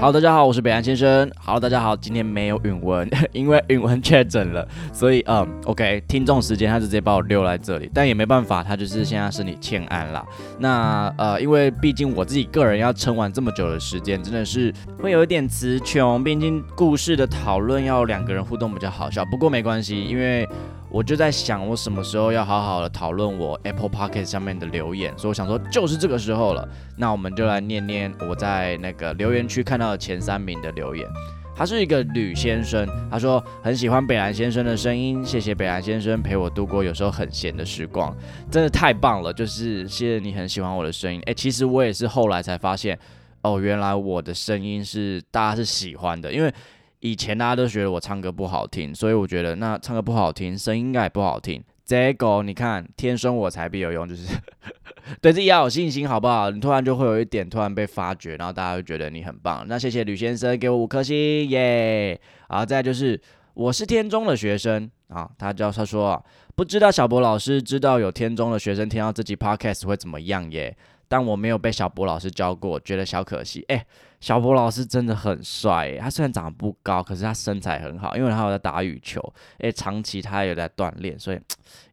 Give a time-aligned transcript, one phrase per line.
[0.00, 1.30] 好，大家好，我是北岸先生。
[1.36, 10.24] 好，大家好，今天没有允文， 因为允文确诊了，所以嗯，OK，听众时间他就直接把我溜来这里，但也没办法，他就是现在身体欠安啦。
[10.58, 19.22] 那呃，因为毕竟我自己个人要撑完这么久的时间，真的是会有一点词穷，毕竟故事的讨论要两个人互动比较好笑。
[19.26, 20.48] 不过没关系，因为。
[20.92, 26.68] 我就在想，我什么时候要好好的讨论我 Apple Pocket 上面的留言，所以我想说就是这个时候了。
[26.96, 31.06] 那我们就来念念我在那个留言区看到的前三名的留言。
[31.54, 38.12] 他是一个吕先生，他说很喜欢北兰先生的声音，谢谢北兰先生陪我度过有时候很闲的时光，
[38.50, 39.32] 真的太棒了。
[39.32, 41.20] 就是谢谢你很喜欢我的声音。
[41.26, 42.98] 诶，其实我也是后来才发现，
[43.42, 46.52] 哦，原来我的声音是大家是喜欢的，因为。
[47.00, 51.62] 以前大家都觉得我唱歌不好听，所以我觉得那唱歌不好听，声音应该也不好听。
[51.84, 54.32] 这个你看，天生我材必有用，就是
[55.20, 56.50] 对自己要有信心，好不好？
[56.50, 59.64] 你突然就会有一点突然被发掘，然后大家会觉得你很棒。
[59.66, 62.20] 那谢谢吕先生给我五颗星，耶！
[62.48, 63.20] 好，再就是
[63.54, 66.24] 我是天中的学生啊，他叫他说
[66.60, 70.76] 不知道小博老师知道有天中的学生听到这集 podcast 会怎么样耶？
[71.08, 73.64] 但我没有被小博老师教过，觉得小可惜。
[73.68, 73.82] 哎，
[74.20, 79.18] 小博老师真的很帅，他虽然长得不高，可是他身材很好，因为他有在打羽球，
[79.60, 81.40] 哎，长期他有在锻炼，所以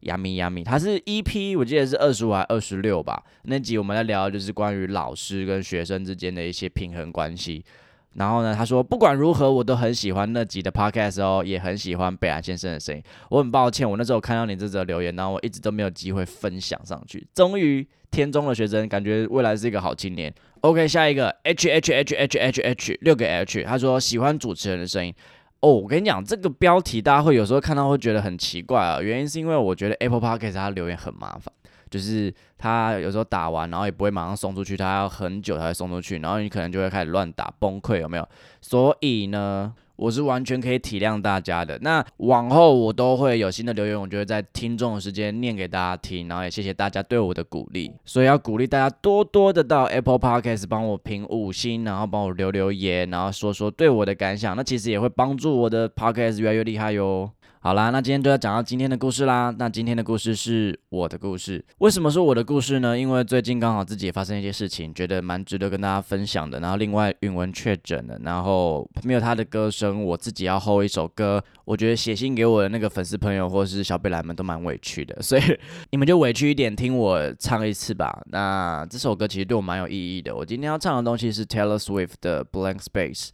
[0.00, 0.62] 呀咪呀咪。
[0.62, 3.24] 他是 EP，我记得是二十五还二十六吧？
[3.44, 7.64] 那集我们在聊的就是关于老师跟学生之间的一些平衡关系。
[8.14, 13.02] 然后呢，他说不管如何，我都很喜欢那集的 podcast 哦，也很喜欢贝兰先生的声音。
[13.30, 17.26] 我很抱歉，我那时候看到你这则留言，然后我一直都没有机会分享上去。
[17.34, 20.32] 终于，天中的学生感觉未来是一个好青年。
[20.62, 25.14] OK，下一个 H H H H H H 六个 H，他说喜欢主持人的声音。
[25.60, 31.52] 哦，我跟你讲，这个标题大家会有时候看到会觉得很奇怪啊，原因是因为我觉得 Apple Podcast 它留言很麻烦。
[31.90, 38.28] 就是他有时候打完，然后也不会马上送出去，他要很久才会送出去，然后你可能就会开始乱打，崩溃有没有？
[38.60, 41.78] 所以呢，我是完全可以体谅大家的。
[41.80, 47.92] 那往后我都会有新的留言，我就会在听众的时间念给大家听，然后也谢谢大家对我的鼓励。
[48.04, 54.56] 所以要鼓励大家多多的到 Apple Podcast 帮我评五星，然后帮我留留言，然后说说对我的感想。
[54.56, 57.30] 那其实也会帮助我的 Podcast 越来越厉害哟。
[57.68, 59.54] 好啦，那今天就要讲到今天的故事啦。
[59.58, 61.62] 那今天的故事是我的故事。
[61.80, 62.98] 为什么是我的故事呢？
[62.98, 66.60] 因为最近刚好自己也发生一些事情，觉得蛮值得跟大家分享的。
[66.60, 71.44] 然后另外允文确诊了，然后没有他的歌声，我自己要 hold 一首歌。
[71.66, 75.42] 我觉得写信给我的那个粉丝朋友或是小贝兰们都蛮委屈的， 所以
[75.90, 78.22] 你们就委屈一点，听我唱一次吧。
[78.30, 80.34] 那这首歌其实对我蛮有意义的。
[80.34, 83.28] 我今天要唱的东西是 Taylor Swift 的 Blank Space。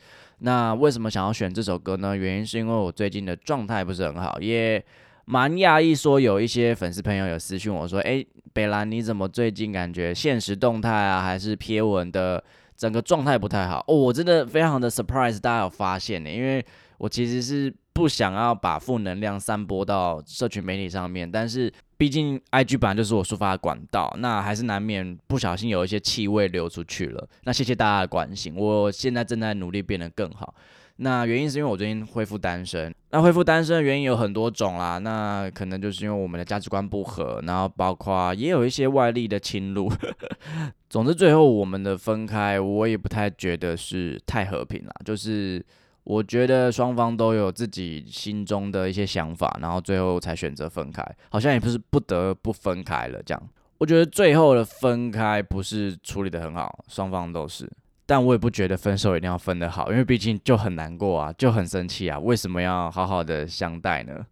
[0.45, 2.15] 那为什么想要选这首歌呢？
[2.15, 4.85] 原因是因为我最近的状态不是很好，也
[5.25, 8.23] 蛮讶异，说有一些粉丝朋友有私讯我说：“哎，
[8.53, 12.45] 北兰你怎么最近感觉现实动态啊，还是贴文的
[12.77, 16.31] 整个状态不太好？”哦，我真的非常的 surprise，大家有发现呢？
[16.31, 16.63] 因为
[16.99, 21.73] 我其实是不想要把负能量散播到社群媒体上面，但是。
[21.97, 27.29] 毕竟，IG 本来就是我抒发的管道，那还是难免不小心有一些气味流出去了。
[27.45, 30.55] 那谢谢大家的关心，我现在正在努力变得更好。
[30.97, 32.95] 那原因是因为我最近恢复单身。
[33.11, 39.91] 那恢复单身的原因有很多种啦，那可能就是因为我们的价值观不合，然后包括也有一些外力的侵入。
[40.91, 45.65] 总之，最后我们的分开，我也不太觉得是太和平啦，就是。
[46.05, 53.43] 我觉得双方都有自己心中的一些想法，然后最后才选择分开，好像也不是不得不分开了这样。
[53.79, 57.71] 我觉得最后的分开不是处理的很好，双方都是，
[58.07, 64.25] 但我也不觉得分手一定要分得好，因为毕竟就很难过啊，就很生气啊，为什么要好好的相待呢？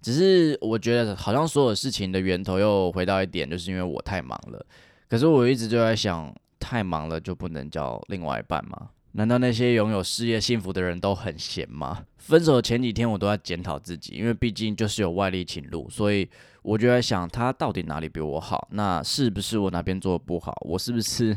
[0.00, 4.64] 只是我觉得好像所有事情的源头又回到一点，就是因为我太忙了。
[5.08, 8.90] 可是我一直就在想，太忙了就不能叫另外一半吗？
[9.12, 12.04] 难道那些拥有事业幸福的人都很闲吗？
[12.18, 16.28] 分手前几天我都在检讨自己，因为毕竟就是有外力侵入，所以
[16.62, 18.68] 我就在想他到底哪里比我好？
[18.72, 20.54] 那是不是我哪边做的不好？
[20.60, 21.36] 我是不是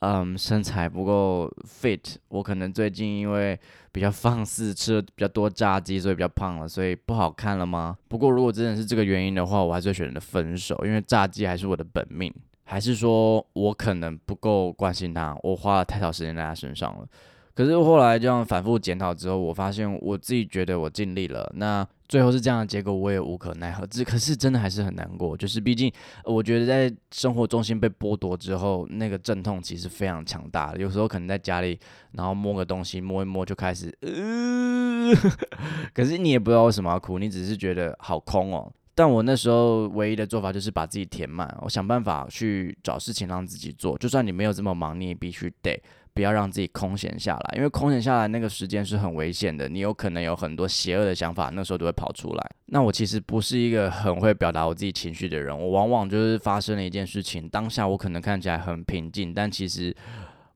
[0.00, 2.16] 嗯身材不够 fit？
[2.28, 3.58] 我可能最近因为
[3.92, 7.96] 比较放肆，吃了比较多炸鸡，所以比较胖了，所以不好看了吗？
[8.08, 12.34] 不过如果真的是这个原因的话，我还是选择分手，因为炸鸡还是我的本命。
[12.64, 17.06] 还是说我可能不够关心他，我花了太少时间在他身上了。
[17.54, 21.48] 可是后来这样反复检讨之后，我发现我自己觉得我尽力了。
[21.54, 23.86] 那最后是这样的结果，我也无可奈何。
[23.86, 25.92] 只可是真的还是很难过，就是毕竟
[26.24, 30.74] 我觉得在生活重心被剥夺之后，那个阵痛其实非常强大。
[30.74, 31.78] 有时候可能在家里，
[32.10, 35.14] 然后摸个东西，摸一摸就开始，呃，
[35.94, 38.68] 可是你也不知道为什么要哭，你只是觉得好空哦。
[38.94, 45.82] 但我那时候唯一的做法就是把自己填满，我想办法去找事情让自己做，就算你没有这么忙，你也必须得。
[46.14, 52.50] 不要让自己空闲下来，因为空闲下来那个时间是很危险的，你有可能有很多邪恶的想法，那时候都会跑出来。
[52.66, 59.92] 那我其实不是一个很会表达我自己情绪的人，我往往就是发生了一件事情，当下我可能看起来很平静，但其实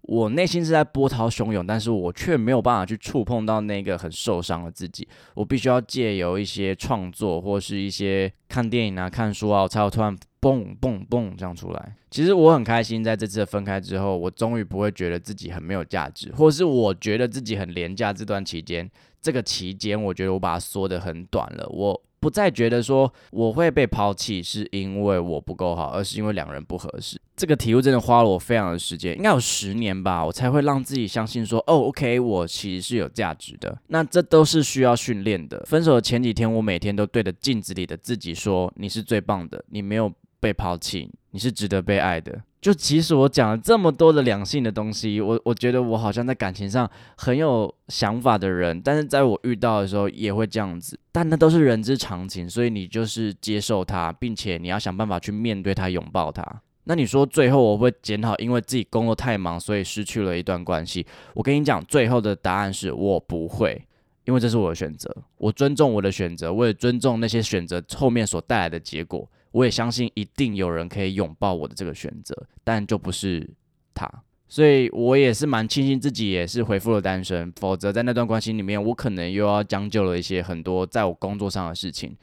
[0.09, 5.07] 我内心是在波涛汹涌，但是我却没有办法去触碰到那个很受伤的自己。
[5.35, 10.17] 我必须要借由一些创作或是一些看电影啊、看书啊，我才有突然。
[10.41, 18.13] 蹦蹦蹦这样出来，其实我很开心，在这次的分开之后，我终于不会觉得自己很没有价值，或是我觉得自己很廉价。
[18.13, 18.89] 这段期间，
[19.21, 21.69] 这个期间，我觉得我把它缩得很短了。
[21.69, 27.21] 我不再觉得说我会被抛弃是因为我不够好，而是因为两人不合适。
[27.37, 33.79] 这个体悟真的花了我非常的时间，应该有十年吧，我才会让自己相信说，哦，OK，我其实是有价值的。
[33.89, 35.65] 那这都是需要训练的。
[35.67, 40.13] 分手的前几天，我每天都对着镜子里的自己说，你是最棒的，你没有。
[40.41, 42.41] 被抛弃，你是值得被爱的。
[42.61, 50.99] 就即使我讲了这么多的两性的东西，我我觉得我好像在感情上很有想法的人，但是在我遇到的时候也会这样子。
[51.13, 56.45] 但那都是人之常情，所以你就是接受它，并且你要想办法去面对它，拥抱它。
[56.85, 61.07] 那你说最后我会检讨，因为自己工作太忙，所以失去了一段关系。
[61.35, 63.87] 我跟你讲，最后的答案是我不会，
[64.25, 69.31] 因为这是我的选择，我尊重我的选择，我也尊重那些选择后面所带来的结果。
[69.51, 73.49] 我也相信一定有人可以拥抱我的这个选择，但就不是
[73.95, 74.09] 他，
[74.47, 82.17] 所以我也是蛮庆幸自己也是回复了单身，否则在那段关系里面，我可能又要将就了一些很多在我工作上的事情。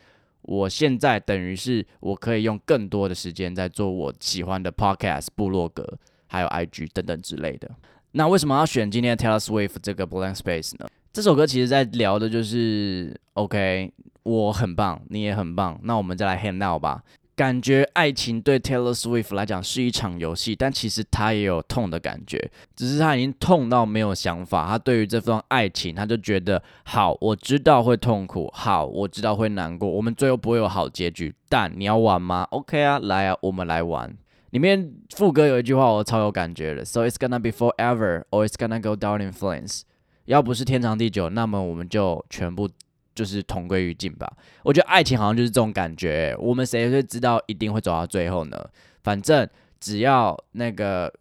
[0.44, 5.98] 我现在等于是我可以用更多的时间在做我喜欢的 podcast、部落格，
[6.28, 7.70] 还有 IG 等等之类的。
[8.12, 10.88] 那为什么要选今天的 Taylor Swift 这个 Blank Space 呢？
[11.12, 13.92] 这首歌其实在聊的就是 OK。
[14.26, 17.04] 我很棒，你也很棒，那我们再来 hand out 吧。
[17.36, 24.66] 感觉爱情对 Taylor Swift 来讲是一场游戏，但其实他也有痛的感觉，只是他已经痛到没有想法。
[24.68, 31.36] 他对于这份爱情，他就觉得好，我知道会痛苦，好，我知道会难过，我们最后不会有好结局。
[31.50, 34.16] 但你要玩吗？OK 啊，来啊，我们来玩。
[34.52, 39.82] 里面副歌有一句话我超有感觉的，So it's gonna be forever, or it's gonna go down in flames。
[40.24, 42.70] 要不是天长地久，那么我们就全部。
[43.16, 44.32] 就是同归于尽吧。
[44.62, 46.36] 我觉得爱情好像就是这种感觉。
[46.38, 48.70] 我们谁会知道一定会走到最后呢？
[49.02, 49.48] 反正
[49.80, 51.12] 只要那个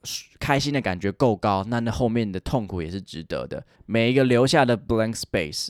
[0.41, 3.64] 开心的感觉够高，那那后面的痛苦也是值得的。
[3.87, 5.69] 每一个留下的 blank space，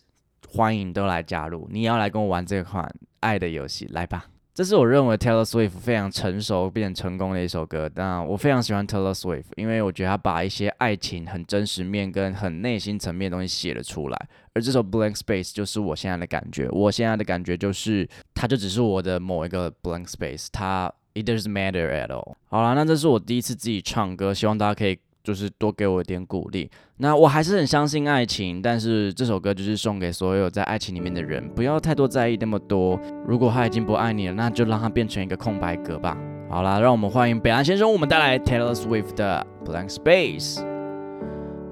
[0.49, 1.69] 欢迎都来加入。
[1.71, 4.27] 你要来跟我玩这款爱的游戏，来吧。
[4.55, 7.91] 这是我认为 Taylor Swift 非常成熟并成功的一首歌。
[7.97, 14.29] 那我非常喜欢 Taylor Swift，因为我觉得他把一些爱情很真实面跟很内心层面的东西写了出来。
[14.53, 16.69] 而这首 Blank Space 就是我现在的感觉。
[16.71, 22.35] 我现在的感觉就是，它就只是我的某一个 Blank Space，它 It doesn't matter at all。
[22.47, 24.97] 好了，那这是我第一次自己唱歌，希望大家可以。
[25.25, 26.71] 就是多给我一点鼓励。
[26.99, 33.01] 那我还是很相信爱情，但是这首歌就是送给所有在爱情里面的人，不要太多在意那么多。
[33.27, 36.17] 如果他已经不爱你了，那就让他变成一个空白格吧。
[36.49, 40.74] 好啦，让我们欢迎北岸先生，我们带来 Taylor Swift 的 Blank Space。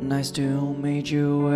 [0.03, 1.49] Nice to meet you,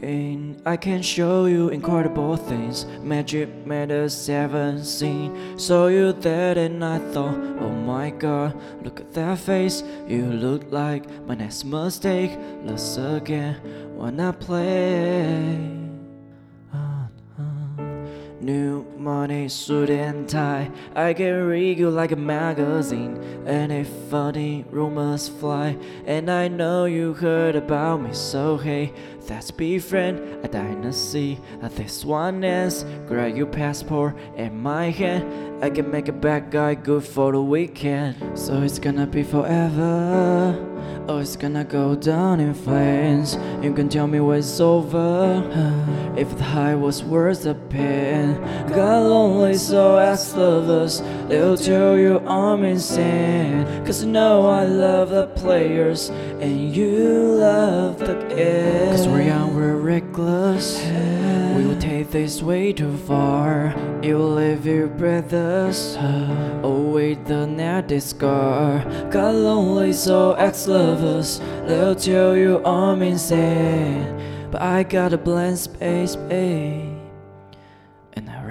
[0.00, 0.62] been.
[0.64, 2.86] I can show you incredible things.
[3.02, 5.58] Magic matters seven seen.
[5.58, 8.54] Saw you there and I thought, oh my god,
[8.84, 9.82] look at that face.
[10.06, 12.38] You look like my next mistake.
[12.64, 13.56] Let's again
[13.96, 15.79] when I play.
[18.40, 20.70] New money, suit and tie.
[20.94, 23.44] I can read you like a magazine.
[23.46, 25.76] Any funny rumors fly.
[26.06, 28.94] And I know you heard about me, so hey,
[29.28, 30.42] let's be friend.
[30.42, 31.38] A dynasty.
[31.62, 32.84] This one is.
[33.06, 35.49] Grab your passport in my hand.
[35.62, 38.16] I can make a bad guy good for the weekend.
[38.38, 40.56] So it's gonna be forever.
[41.06, 43.36] Oh, it's gonna go down in flames.
[43.62, 45.44] You can tell me when it's over.
[46.16, 48.40] If the high was worth the pain.
[48.68, 53.66] Got lonely, so as lovers, they'll tell you I'm insane.
[53.84, 56.08] Cause you know I love the players,
[56.40, 59.02] and you love the kids.
[59.02, 60.80] Cause we're young, we're reckless.
[60.84, 61.39] Will
[61.79, 63.73] take this way too far.
[64.01, 65.97] You'll leave your brothers.
[66.63, 68.83] Oh, wait, the net is scar.
[69.11, 74.05] Got lonely, so ex lovers, they'll tell you I'm insane.
[74.51, 76.95] But I got a blank space, babe.
[78.15, 78.41] And I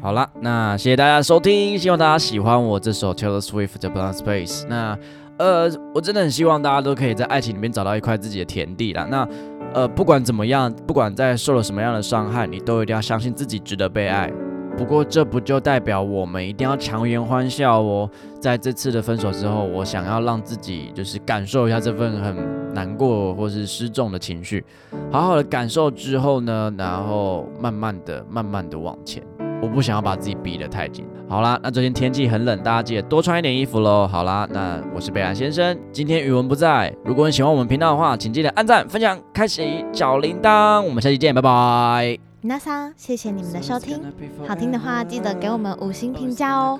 [0.00, 4.66] 好了，那谢谢大家收听，希望大家喜欢我这首 Taylor Swift 的 Blank Space。
[4.68, 4.96] 那
[5.38, 9.06] 呃，我真的很希望大家都可以在爱情里面找到一块自己的田地啦。
[9.10, 9.26] 那
[9.73, 14.31] 呃，不管怎么样，不管在受了什么样的伤害，你都一定要相信自己值得被爱。
[14.77, 18.09] 不过这不就代表我们一定要强颜欢笑哦？
[18.39, 24.63] 在这次的分手之后，我想要让自己就是感受一下这份很难过或是失重的情绪，
[25.11, 29.23] 好好的感受之后呢，然后慢慢的、慢慢的往前。
[29.63, 31.05] 我不想要把自己逼得太紧。
[31.29, 34.05] 好啦，那最近天气很冷，大家记得多穿一点衣服喽。
[34.05, 36.93] 好啦，那我是贝兰先生，今天语文不在。
[37.05, 40.81] 如果你喜欢我们频道的话，请记得按赞、分享、开启小铃铛。
[40.81, 42.19] 我们下期见，拜拜。
[42.41, 44.01] 那桑，谢谢你们的收听。
[44.45, 46.77] 好听的话，记得给我们五星评价哦。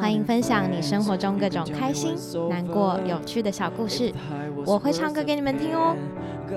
[0.00, 2.14] 欢迎分享你生活中各种开心、
[2.48, 4.10] 难过、有趣的小故事，
[4.64, 5.94] 我会唱歌给你们听哦。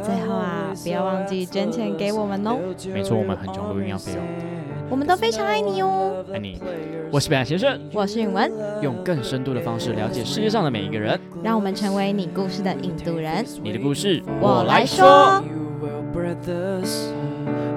[0.02, 2.56] 最后啊，不要忘记捐钱给我们哦。
[2.94, 4.55] 没错，我们很穷，录音要费用。
[4.90, 6.24] 我们都非常爱你哦。
[6.34, 6.62] 爱你，
[7.12, 8.52] 我是北岸先生，我是允文，
[8.82, 13.46] 用更深度的方式了解世界上的每一个人，让我们成为你故事的引渡人。
[13.64, 15.44] 你的故事，我来说。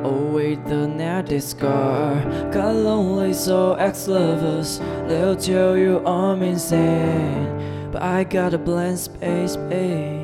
[0.05, 2.15] await the natty scar.
[2.53, 7.49] Got lonely, so ex lovers, they'll tell you I'm insane.
[7.93, 10.18] But I got a blank space, babe,